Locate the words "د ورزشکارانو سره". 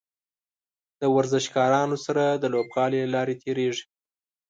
0.99-2.23